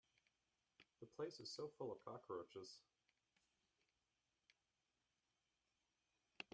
The 0.99 1.05
place 1.05 1.39
is 1.39 1.51
so 1.53 1.67
full 1.77 1.91
of 1.91 2.03
cockroaches. 2.03 2.79